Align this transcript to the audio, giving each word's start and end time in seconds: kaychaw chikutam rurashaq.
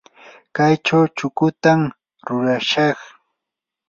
kaychaw 0.55 1.03
chikutam 1.17 1.81
rurashaq. 2.25 2.97